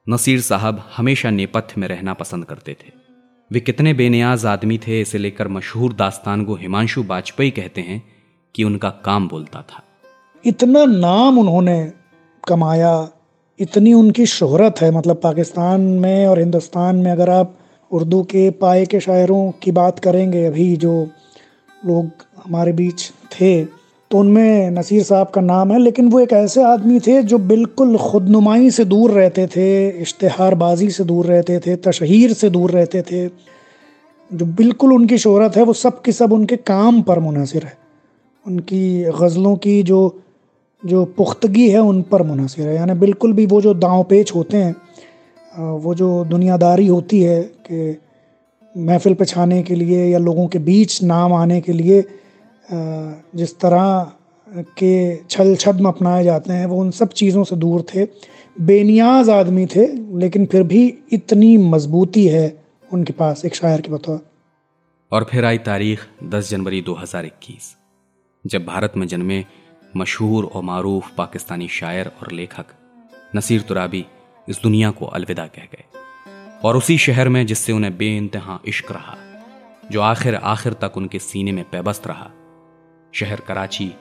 नसीर 0.09 0.41
साहब 0.41 0.83
हमेशा 0.97 1.29
नेपथ्य 1.29 1.81
में 1.81 1.87
रहना 1.87 2.13
पसंद 2.13 2.45
करते 2.45 2.71
थे। 2.71 2.91
वे 3.51 3.59
कितने 3.59 3.93
बेनियाज 3.93 4.45
आदमी 4.45 4.77
थे, 4.77 5.01
इसे 5.01 5.17
लेकर 5.17 5.47
मशहूर 5.47 5.93
दास्तान 5.93 6.45
को 6.45 6.55
हिमांशु 6.55 7.03
वाजपेयी 7.03 7.51
कहते 7.51 7.81
हैं 7.81 8.01
कि 8.55 8.63
उनका 8.63 8.89
काम 8.89 9.27
बोलता 9.27 9.61
था। 9.61 9.83
इतना 10.45 10.85
नाम 10.85 11.39
उन्होंने 11.39 11.93
कमाया, 12.47 13.09
इतनी 13.59 13.93
उनकी 13.93 14.25
शोहरत 14.25 14.81
है 14.81 14.91
मतलब 14.91 15.19
पाकिस्तान 15.23 15.81
में 15.81 16.27
और 16.27 16.39
हिंदुस्तान 16.39 16.95
में 16.95 17.11
अगर 17.11 17.29
आप 17.29 17.57
उर्दू 17.91 18.23
के 18.23 18.49
पाए 18.49 18.85
के 18.85 18.99
शायरों 18.99 19.51
की 19.51 19.71
बात 19.71 19.99
करेंगे, 19.99 20.45
अभी 20.45 20.75
जो 20.75 21.09
लोग 21.85 22.11
हमारे 22.45 22.71
बीच 22.71 23.11
थे 23.11 23.63
तो 24.11 24.17
उनमें 24.17 24.71
नसीर 24.71 25.03
साहब 25.03 25.27
का 25.27 25.41
नाम 25.41 25.71
है, 25.71 25.79
लेकिन 25.79 26.09
वो 26.09 26.19
एक 26.19 26.33
ऐसे 26.33 26.63
आदमी 26.63 26.99
थे 26.99 27.21
जो 27.23 27.37
बिल्कुल 27.37 27.97
खुदनुमाई 27.97 28.69
से 28.71 28.85
दूर 28.85 29.11
रहते 29.11 29.47
थे, 29.47 29.89
इश्तहारबाजी 30.01 30.89
से 30.89 31.03
दूर 31.03 31.25
रहते 31.25 31.59
थे, 31.59 31.75
तशहर 31.75 32.33
से 32.33 32.49
दूर 32.49 32.71
रहते 32.71 33.01
थे। 33.01 33.27
जो 33.27 34.45
बिल्कुल 34.45 34.93
उनकी 34.93 35.17
शोहरत 35.17 35.55
है, 35.57 35.63
वो 35.63 35.73
सब 35.73 36.01
की 36.01 36.11
सब 36.11 36.33
उनके 36.33 36.55
काम 36.55 37.01
पर 37.01 37.19
मुनसर 37.19 37.63
है। 37.63 37.77
उनकी 38.45 39.03
गज़लों 39.19 39.55
की 39.55 39.81
जो 39.83 39.99
जो 40.83 41.03
पुख्तगी 41.17 41.69
है, 41.69 41.79
उन 41.79 42.01
पर 42.01 42.21
मुनसर 42.23 42.61
है। 42.61 42.75
यानी 42.75 42.93
बिल्कुल 42.93 43.33
भी 43.33 43.45
वो 43.45 43.61
जो 43.61 43.73
दाव 43.73 44.03
पेच 44.03 44.35
होते 44.35 44.57
हैं 44.57 44.75
वो 45.53 45.93
जो 45.95 46.07
दुनियादारी 46.25 46.87
होती 46.87 47.21
है 47.21 47.41
कि 47.67 47.97
महफिल 48.75 49.13
पे 49.13 49.25
छाने 49.25 49.61
के 49.63 49.75
लिए 49.75 50.05
या 50.05 50.17
लोगों 50.19 50.47
के 50.47 50.59
बीच 50.59 51.01
नाम 51.03 51.33
आने 51.33 51.59
के 51.61 51.73
लिए 51.73 52.03
जिस 52.69 53.59
तरह 53.59 54.11
के 54.77 54.93
छल 55.23 55.55
छद्म 55.55 55.87
अपनाए 55.87 56.23
जाते 56.23 56.53
हैं, 56.53 56.65
वो 56.65 56.79
उन 56.81 56.91
सब 56.91 57.09
चीज़ों 57.11 57.43
से 57.43 57.55
दूर 57.55 57.85
थे। 57.93 58.05
बेनियाज 58.57 59.29
आदमी 59.29 59.65
थे, 59.65 59.85
लेकिन 60.19 60.45
फिर 60.45 60.63
भी 60.63 60.83
इतनी 61.13 61.57
मजबूती 61.57 62.25
है 62.27 62.45
उनके 62.91 63.13
पास 63.13 63.45
एक 63.45 63.55
शायर 63.55 63.81
के 63.81 63.91
बतौर। 63.91 64.19
और 65.11 65.27
फिर 65.31 65.45
आई 65.45 65.57
तारीख 65.57 65.99
10 66.23 66.49
जनवरी 66.49 66.81
2021 66.81 67.75
जब 68.45 68.65
भारत 68.65 68.93
में 68.97 69.07
जन्मे 69.07 69.43
मशहूर 69.97 70.45
और 70.45 70.63
मारूफ 70.63 71.11
पाकिस्तानी 71.17 71.67
शायर 71.67 72.11
और 72.21 72.31
लेखक 72.31 72.65
नसीर 73.35 73.61
तुराबी 73.61 74.05
इस 74.47 74.59
दुनिया 74.63 74.91
को 74.91 75.05
अलविदा 75.07 75.45
कह 75.47 75.67
गए। 75.73 75.83
और 76.63 76.77
उसी 76.77 76.97
शहर 76.97 77.29
में 77.29 77.45
जिससे 77.45 77.73
उन्हें 77.73 77.97
बे 77.97 78.07
इश्क 78.67 78.91
रहा, 78.91 79.15
जो 79.91 80.01
आखिर 80.01 80.35
आखिर 80.35 80.73
तक 80.73 80.97
उनके 80.97 81.19
सीने 81.19 81.51
में 81.51 81.63
पैबस्त 81.71 82.07
रहा 82.07 82.29
शहर 83.15 83.39
कराची। 83.47 83.91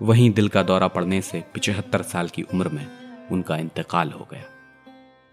वहीं 0.00 0.30
दिल 0.30 0.48
का 0.48 0.62
दौरा 0.62 0.86
पड़ने 0.88 1.20
से 1.22 1.42
पिचहत्तर 1.54 2.02
साल 2.02 2.28
की 2.28 2.42
उम्र 2.44 2.68
में 2.68 2.86
उनका 3.32 3.56
इंतकाल 3.56 4.10
हो 4.10 4.26
गया। 4.32 4.44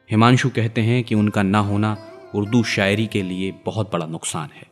हिमांशु 0.09 0.49
कहते 0.49 0.81
हैं 0.81 1.03
कि 1.03 1.15
उनका 1.15 1.43
ना 1.43 1.59
होना 1.59 1.97
उर्दू 2.35 2.63
शायरी 2.65 3.05
के 3.07 3.21
लिए 3.23 3.53
बहुत 3.65 3.91
बड़ा 3.93 4.05
नुकसान 4.05 4.49
है। 4.55 4.67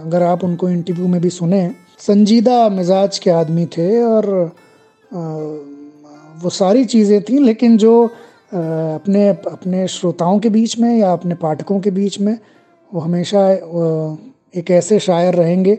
अगर 0.00 0.22
आप 0.22 0.44
उनको 0.44 0.68
इंटरव्यू 0.68 1.08
में 1.08 1.20
भी 1.20 1.30
सुने, 1.30 1.70
संजीदा 1.98 2.68
मिजाज 2.68 3.18
के 3.18 3.30
आदमी 3.30 3.66
थे 3.66 4.02
और 4.02 4.26
वो 6.42 6.50
सारी 6.50 6.84
चीज़ें 6.84 7.22
थी, 7.22 7.38
लेकिन 7.38 7.76
जो 7.78 7.92
अपने 8.48 9.28
अपने 9.28 9.86
श्रोताओं 9.88 10.38
के 10.38 10.48
बीच 10.48 10.78
में 10.78 10.98
या 10.98 11.12
अपने 11.12 11.34
पाठकों 11.34 11.80
के 11.80 11.90
बीच 11.90 12.18
में, 12.20 12.38
वो 12.92 13.00
हमेशा 13.00 13.48
एक 14.54 14.70
ऐसे 14.70 14.98
शायर 15.00 15.34
रहेंगे 15.34 15.78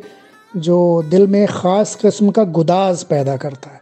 जो 0.57 1.03
दिल 1.03 1.27
में 1.27 1.47
ख़ास 1.47 1.95
किस्म 1.95 2.31
का 2.31 2.43
गुदाज 2.43 3.03
पैदा 3.03 3.37
करता 3.37 3.69
है। 3.69 3.81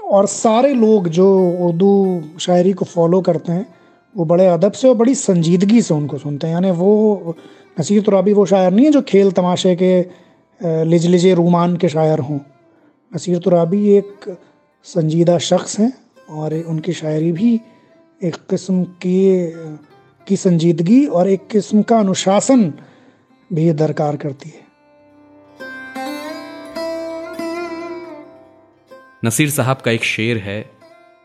और 0.00 0.26
सारे 0.26 0.74
लोग 0.74 1.08
जो 1.08 1.48
उर्दू 1.50 2.22
शायरी 2.40 2.72
को 2.72 2.84
फॉलो 2.84 3.20
करते 3.20 3.52
हैं, 3.52 3.74
वो 4.16 4.24
बड़े 4.24 4.46
अदब 4.46 4.72
से 4.72 4.88
और 4.88 4.94
बड़ी 4.94 5.14
संजीदगी 5.14 5.82
से 5.82 5.94
उनको 5.94 6.18
सुनते 6.18 6.46
हैं। 6.46 6.54
यानी 6.54 6.70
वो, 6.70 7.36
नसीर 7.80 8.02
तुराबी, 8.02 8.32
वो 8.32 8.46
शायर 8.46 8.72
नहीं 8.72 8.86
है 8.86 8.92
जो 8.92 9.02
खेल 9.02 9.32
तमाशे 9.32 9.76
के 9.82 10.84
लिज 10.84 11.06
लिजे 11.06 11.34
रूमान 11.34 11.76
के 11.76 11.88
शायर 11.88 12.18
हों। 12.18 12.38
नसीर 13.14 13.38
तुराबी 13.38 13.96
एक 13.96 14.38
संजीदा 14.84 15.38
शख्स 15.38 15.78
हैं 15.78 15.92
और 16.30 16.54
उनकी 16.54 16.92
शायरी 16.92 17.32
भी 17.32 17.60
एक 18.22 18.34
किस्म 18.50 18.84
की 18.84 19.52
की 20.26 20.36
संजीदगी 20.36 21.06
और 21.06 21.28
एक 21.28 21.46
किस्म 21.46 21.82
का 21.82 21.98
अनुशासन 21.98 22.72
भी 23.52 23.72
दरकार 23.72 24.16
करती 24.16 24.48
है। 24.48 24.63
नसीर 29.24 29.50
साहब 29.50 29.76
का 29.76 29.90
एक 29.90 30.04
शेर 30.04 30.38
है, 30.38 30.70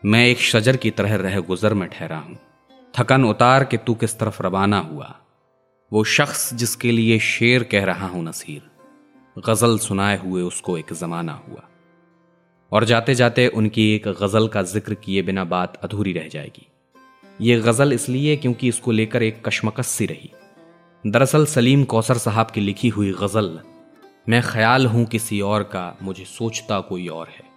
मैं 0.04 0.26
एक 0.26 0.38
शजर 0.40 0.76
की 0.76 0.90
तरह 0.90 1.14
रह 1.16 1.38
गुजर 1.40 1.74
में 1.74 1.88
ठहरा 1.88 2.18
हूँ। 2.18 2.36
थकन 2.94 3.24
उतार 3.24 3.64
के 3.64 3.76
तू 3.76 3.94
किस 3.94 4.18
तरफ़ 4.18 4.42
रवाना 4.42 4.78
हुआ? 4.78 5.08
वो 5.92 6.04
शख्स 6.04 6.54
जिसके 6.54 6.92
लिए 6.92 7.18
शेर 7.18 7.62
कह 7.62 7.84
रहा 7.84 8.06
हूँ 8.06 8.22
नसीर, 8.24 8.62
गज़ल 9.36 9.78
सुनाए 9.78 10.16
हुए 10.18 10.42
उसको 10.42 10.78
एक 10.78 10.92
जमाना 10.92 11.32
हुआ। 11.48 11.68
और 12.72 12.84
जाते 12.84 13.14
जाते 13.14 13.46
उनकी 13.48 13.94
एक 13.94 14.08
गज़ल 14.22 14.48
का 14.48 14.62
ज़िक्र 14.62 14.94
किए 14.94 15.22
बिना 15.22 15.44
बात 15.44 15.76
अधूरी 15.84 16.12
रह 16.12 16.28
जाएगी। 16.28 16.66
ये 17.40 17.60
गज़ल 17.60 17.92
इसलिए 17.92 18.36
क्योंकि 18.36 18.68
इसको 18.68 18.92
लेकर 18.92 19.22
एक 19.22 19.46
कशमकश 19.48 19.86
सी 19.86 20.06
रही। 20.06 20.30
दरअसल 21.04 21.46
सलीम 21.46 21.84
कौसर 21.84 22.18
साहब 22.18 22.50
की 22.50 22.60
लिखी 22.60 22.88
हुई 22.88 23.12
गज़ल, 23.12 23.58
मैं 24.28 24.42
ख्याल 24.42 24.86
हूँ 24.86 25.04
किसी 25.04 25.40
और 25.42 25.62
का, 25.62 25.96
मुझे 26.02 26.24
सोचता 26.24 26.80
कोई 26.80 27.08
और 27.08 27.28
है। 27.28 27.48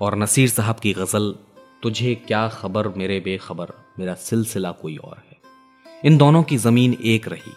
और 0.00 0.16
नसीर 0.16 0.48
साहब 0.48 0.76
की 0.76 0.92
गज़ल 0.92 1.34
तुझे 1.82 2.14
क्या 2.14 2.48
खबर 2.48 2.88
मेरे 2.88 3.20
बेखबर? 3.20 3.72
मेरा 3.98 4.14
सिलसिला 4.14 4.70
कोई 4.72 4.96
और 4.96 5.22
है। 5.30 5.36
इन 6.04 6.16
दोनों 6.18 6.42
की 6.42 6.56
ज़मीन 6.56 6.96
एक 7.04 7.28
रही। 7.28 7.52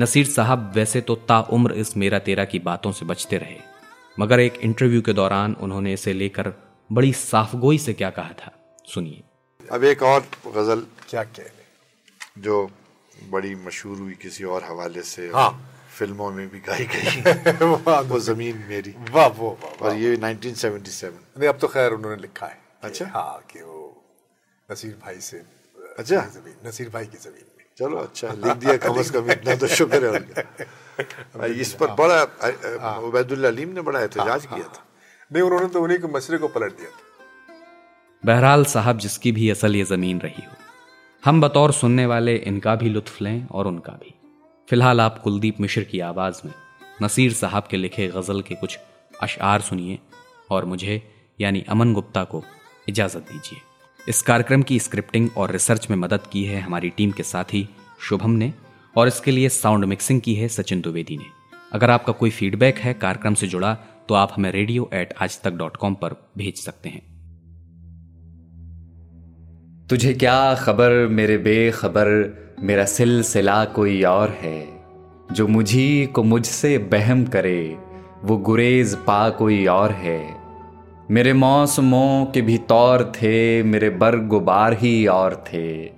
नसीर 0.00 0.26
साहब 0.26 0.72
वैसे 0.74 1.00
तो 1.00 1.14
ताउम्र 1.14 1.72
इस 1.72 1.96
मेरा 1.96 2.18
तेरा 2.18 2.44
की 2.44 2.58
बातों 2.58 2.92
से 2.92 3.06
बचते 3.06 3.38
रहे। 3.38 3.56
मगर 4.20 4.40
एक 4.40 4.54
इंटरव्यू 4.54 5.02
के 5.02 5.12
दौरान 5.12 5.56
उन्होंने 5.60 5.92
इसे 5.92 6.12
लेकर 6.12 6.52
बड़ी 6.92 7.12
साफगोई 7.12 7.78
से 7.78 7.92
क्या 7.92 8.10
कहा 8.10 8.32
था 8.32 8.52
सुनिए। 8.94 9.22
अब 9.72 9.84
एक 9.84 10.02
और 10.02 10.20
गज़ल 10.46 10.86
क्या 11.08 11.22
कहने 11.22 12.42
जो 12.42 12.70
बड़ी 13.30 13.54
मशहूर 13.54 13.98
हुई 13.98 14.12
किसी 14.12 14.44
और 14.44 14.64
हवाले 14.64 15.02
से। 15.02 15.30
हाँ। 15.34 15.50
फ़िल्मों 15.98 16.30
में 16.32 16.48
भी 16.50 16.58
गाई 16.68 16.84
गई 16.94 17.66
वो 18.10 18.18
ज़मीन 18.28 18.64
मेरी। 18.68 18.94
वाह 19.12 19.26
वो 19.38 19.50
और 19.82 19.94
ये 19.96 20.16
1977 20.16 21.04
नहीं 21.38 21.48
अब 21.48 21.58
तो 21.60 21.68
खैर 21.68 21.92
उन्होंने 21.92 22.20
लिखा 22.22 22.46
है 22.46 22.58
अच्छा। 22.82 23.06
हाँ 23.14 23.38
कि 23.50 23.62
वो 23.62 23.78
नसीर 24.68 24.96
भाई 25.04 25.20
से 25.20 25.42
अच्छा। 25.98 26.20
ज़मीन 26.36 26.68
नसीर 26.68 26.88
भाई 26.94 27.06
की 27.06 27.18
ज़मीन 27.24 27.46
में। 27.56 27.64
चलो 27.78 27.96
अच्छा 27.98 28.32
लिख 28.44 28.56
दिया 28.64 28.76
कम 28.84 28.98
अज 28.98 29.10
कम 29.16 29.30
इतना 29.32 29.54
तो 29.54 29.66
शुक्र 29.78 30.04
है 30.04 30.10
उनका। 30.20 31.46
इस 31.62 31.72
पर 31.80 31.90
बड़ा 32.00 32.18
हाँ। 32.82 32.96
उबैदुल्ला 33.08 33.48
अलीम 33.48 33.68
ने 33.74 33.82
बड़ा 33.88 34.00
एहतजाज 34.00 34.46
हाँ, 34.46 34.56
किया 34.58 34.68
था। 34.68 34.78
हाँ। 34.78 34.86
नहीं 35.32 35.42
उन्होंने 35.42 35.68
तो 35.68 35.82
उन्हीं 35.82 35.98
के 35.98 36.08
मसले 36.14 36.38
को 36.38 36.48
पलट 36.56 36.76
दिया 36.78 36.90
था। 36.90 37.04
बहरहाल 38.22 38.64
साहब 38.74 38.98
जिसकी 38.98 39.32
भी 39.32 39.50
असल 39.50 39.76
ये 39.76 39.84
ज़मीन 39.84 40.20
रही 40.20 40.44
हो 40.46 40.52
हम 41.22 41.40
बतौर 41.40 41.72
सुनने 41.72 42.06
वाले 42.06 42.34
इनका 42.50 42.74
भी 42.82 42.88
लुत्फ 42.88 43.20
लें 43.22 43.46
और 43.48 43.66
उनका 43.66 43.92
भी। 43.92 44.14
फ़िलहाल 44.70 45.00
आप 45.00 45.18
कुलदीप 45.18 45.60
मिश्र 45.60 45.82
की 45.82 46.00
आवाज़ 46.00 46.40
में 46.44 46.52
नसीर 47.02 47.32
साहब 47.32 47.66
के 47.70 47.76
लिखे 47.76 48.08
गज़ल 48.08 48.42
के 48.42 48.54
कुछ 48.54 48.78
अशार 49.22 49.60
सुनिए 49.60 49.98
और 50.50 50.64
मुझे, 50.64 51.02
यानी 51.40 51.64
अमन 51.68 51.94
गुप्ता 51.94 52.24
को 52.24 52.42
इजाज़त 52.88 53.18
दीजिए। 53.18 53.60
इस 54.08 54.22
कार्यक्रम 54.22 54.62
की 54.62 54.78
स्क्रिप्टिंग 54.78 55.28
और 55.36 55.50
रिसर्च 55.50 55.90
में 55.90 55.96
मदद 55.96 56.26
की 56.26 56.44
है 56.44 56.60
हमारी 56.60 56.90
टीम 56.90 57.10
के 57.10 57.22
साथी 57.22 57.68
शुभम 58.00 58.30
ने 58.30 58.52
और 58.96 59.08
इसके 59.08 59.30
लिए 59.30 59.48
साउंड 59.48 59.84
मिक्सिंग 59.84 60.20
की 60.20 60.34
है 60.34 60.48
सचिन 60.48 60.80
द्विवेदी 60.80 61.16
ने। 61.16 61.26
अगर 61.72 61.90
आपका 61.90 62.12
कोई 62.12 62.30
फीडबैक 62.30 62.78
है 62.78 62.94
कार्यक्रम 62.94 63.34
से 63.34 63.46
जुड़ा 63.46 63.74
तो 64.08 64.14
आप 64.14 64.32
हमें 64.36 64.52
रेडियो 64.52 64.90
एट 64.94 65.14
आज 65.20 65.40
तक 65.42 65.50
डॉट 65.50 65.76
कॉम 65.76 65.94
पर 65.94 66.30
भेज 66.38 66.56
सकते 66.56 66.88
हैं। 66.88 67.17
तुझे 69.90 70.12
क्या 70.12 70.54
खबर 70.54 71.06
मेरे 71.06 71.38
बेखबर? 71.38 72.08
मेरा 72.60 72.84
सिलसिला 72.84 73.64
कोई 73.64 74.02
और 74.02 74.28
है। 74.28 74.68
जो 75.32 75.46
मुझी 75.46 76.06
को 76.06 76.22
मुझसे 76.22 76.78
बहम 76.78 77.24
करे, 77.24 77.76
वो 78.24 78.36
गुरेज 78.36 78.94
पा 78.94 79.30
कोई 79.30 79.66
और 79.66 79.90
है। 79.90 80.36
मेरे 81.10 81.32
मौसमों 81.32 82.26
के 82.26 82.40
भी 82.40 82.58
तौर 82.58 83.12
थे, 83.14 83.62
मेरे 83.62 83.90
बरगुबार 83.90 84.72
ही 84.72 85.06
और 85.06 85.44
थे। 85.52 85.90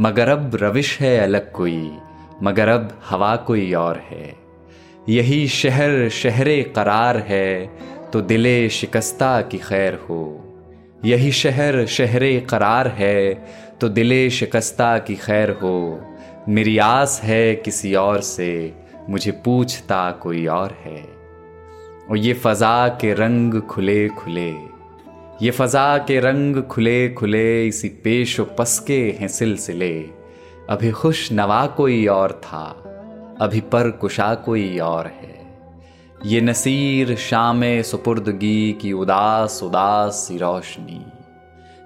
मगर 0.00 0.28
अब 0.28 0.58
रविश 0.62 1.00
है 1.00 1.18
अलग 1.18 1.52
कोई, 1.52 1.92
मगर 2.42 2.68
अब 2.68 3.00
हवा 3.08 3.36
कोई 3.36 3.72
और 3.72 3.96
है। 3.96 4.34
यही 5.08 5.48
शहर, 5.48 6.08
शहरे 6.08 6.62
करार 6.62 7.16
है 7.16 7.70
तो 8.12 8.20
दिले 8.20 8.68
शिकस्ता 8.68 9.42
की 9.42 9.58
खैर 9.58 9.94
हो। 9.94 10.40
यही 11.04 11.30
शहर 11.32 11.84
शहरे 11.86 12.38
करार 12.40 12.88
है 12.88 13.34
तो 13.80 13.88
दिले 13.88 14.28
शिकस्ता 14.30 14.96
की 14.98 15.14
खैर 15.16 15.50
हो। 15.62 16.00
मेरी 16.48 16.76
आस 16.78 17.20
है 17.24 17.54
किसी 17.54 17.94
और 17.94 18.20
से, 18.20 18.72
मुझे 19.08 19.32
पूछता 19.44 20.10
कोई 20.22 20.46
और 20.46 20.76
है। 20.84 21.02
और 22.10 22.16
ये 22.16 22.32
फ़ज़ा 22.34 22.88
के 23.00 23.12
रंग 23.14 23.60
खुले 23.62 24.08
खुले, 24.08 24.50
ये 25.42 25.50
फ़ज़ा 25.50 25.98
के 25.98 26.18
रंग 26.20 26.62
खुले 26.62 27.08
खुले, 27.10 27.66
इसी 27.66 27.88
पेश 28.04 28.38
व 28.40 28.44
पस 28.58 28.78
के 28.86 29.00
हैं 29.20 29.28
सिलसिले। 29.28 29.94
अभी 30.70 30.90
खुश 30.92 31.28
नवा 31.32 31.66
कोई 31.66 32.06
और 32.06 32.32
था, 32.44 32.66
अभी 33.40 33.60
पर 33.72 33.90
कुशा 33.90 34.34
कोई 34.34 34.78
और 34.78 35.06
है। 35.06 35.33
ये 36.26 36.40
नसीर 36.40 37.14
शाम 37.16 37.60
सुपुर्दगी 37.82 38.72
की 38.72 38.92
उदास 38.92 39.62
उदास 39.62 40.14
सी 40.14 40.38
रोशनी। 40.38 41.04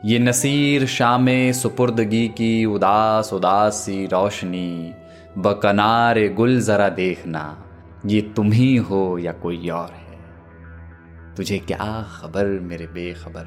ये 0.04 0.18
नसीर 0.18 0.86
शाम 0.86 1.26
सुपुर्दगी 1.52 2.28
की 2.28 2.64
उदास 2.64 3.32
उदास 3.32 3.74
सी 3.74 4.06
रोशनी। 4.06 4.94
बकनार 5.38 6.18
गुल 6.34 6.60
ज़रा 6.60 6.88
देखना, 6.88 7.42
ये 8.06 8.20
तुम 8.36 8.52
ही 8.52 8.76
हो 8.76 9.18
या 9.18 9.32
कोई 9.32 9.68
और 9.68 9.92
है? 9.92 11.34
तुझे 11.36 11.58
क्या 11.58 12.02
खबर 12.12 12.46
मेरे 12.46 12.86
बेखबर? 12.86 13.44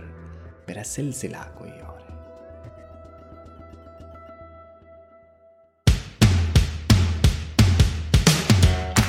मेरा 0.70 0.84
सिलसिला 0.84 1.52
कोई 1.60 1.70
और 1.70 2.00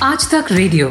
आज 0.02 0.30
तक 0.34 0.52
रेडियो 0.52 0.90